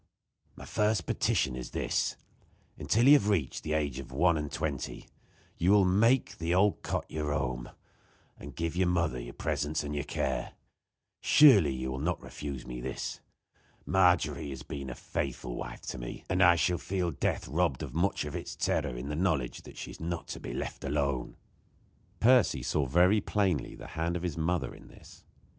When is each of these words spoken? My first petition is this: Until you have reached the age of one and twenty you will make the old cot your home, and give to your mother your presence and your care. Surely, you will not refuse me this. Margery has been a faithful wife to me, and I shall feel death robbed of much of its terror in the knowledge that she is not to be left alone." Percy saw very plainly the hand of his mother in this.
My 0.55 0.65
first 0.65 1.05
petition 1.05 1.55
is 1.55 1.69
this: 1.69 2.15
Until 2.75 3.05
you 3.05 3.13
have 3.13 3.29
reached 3.29 3.61
the 3.61 3.73
age 3.73 3.99
of 3.99 4.11
one 4.11 4.35
and 4.35 4.51
twenty 4.51 5.05
you 5.59 5.69
will 5.69 5.85
make 5.85 6.39
the 6.39 6.55
old 6.55 6.81
cot 6.81 7.05
your 7.07 7.31
home, 7.31 7.69
and 8.35 8.55
give 8.55 8.73
to 8.73 8.79
your 8.79 8.87
mother 8.87 9.19
your 9.19 9.35
presence 9.35 9.83
and 9.83 9.93
your 9.93 10.03
care. 10.03 10.53
Surely, 11.19 11.71
you 11.71 11.91
will 11.91 11.99
not 11.99 12.19
refuse 12.19 12.65
me 12.65 12.81
this. 12.81 13.19
Margery 13.85 14.49
has 14.49 14.63
been 14.63 14.89
a 14.89 14.95
faithful 14.95 15.55
wife 15.55 15.81
to 15.81 15.99
me, 15.99 16.25
and 16.31 16.41
I 16.41 16.55
shall 16.55 16.79
feel 16.79 17.11
death 17.11 17.47
robbed 17.47 17.83
of 17.83 17.93
much 17.93 18.25
of 18.25 18.35
its 18.35 18.55
terror 18.55 18.97
in 18.97 19.07
the 19.09 19.15
knowledge 19.15 19.61
that 19.61 19.77
she 19.77 19.91
is 19.91 19.99
not 19.99 20.27
to 20.29 20.39
be 20.39 20.51
left 20.51 20.83
alone." 20.83 21.35
Percy 22.19 22.63
saw 22.63 22.87
very 22.87 23.21
plainly 23.21 23.75
the 23.75 23.85
hand 23.85 24.15
of 24.15 24.23
his 24.23 24.35
mother 24.35 24.73
in 24.73 24.87
this. 24.87 25.23